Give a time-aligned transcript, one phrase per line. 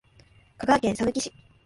[0.57, 1.31] 香川県さぬき市